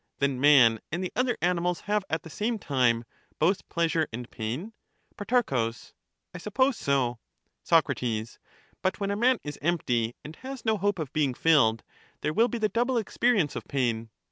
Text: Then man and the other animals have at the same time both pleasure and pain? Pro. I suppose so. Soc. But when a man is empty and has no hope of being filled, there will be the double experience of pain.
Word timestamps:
Then 0.17 0.41
man 0.41 0.79
and 0.91 1.03
the 1.03 1.11
other 1.15 1.37
animals 1.43 1.81
have 1.81 2.03
at 2.09 2.23
the 2.23 2.29
same 2.31 2.57
time 2.57 3.05
both 3.37 3.69
pleasure 3.69 4.07
and 4.11 4.27
pain? 4.31 4.73
Pro. 5.15 5.43
I 6.33 6.37
suppose 6.39 6.75
so. 6.75 7.19
Soc. 7.61 7.85
But 8.81 8.99
when 8.99 9.11
a 9.11 9.15
man 9.15 9.37
is 9.43 9.59
empty 9.61 10.15
and 10.25 10.35
has 10.37 10.65
no 10.65 10.77
hope 10.77 10.97
of 10.97 11.13
being 11.13 11.35
filled, 11.35 11.83
there 12.21 12.33
will 12.33 12.47
be 12.47 12.57
the 12.57 12.67
double 12.69 12.97
experience 12.97 13.55
of 13.55 13.67
pain. 13.67 14.09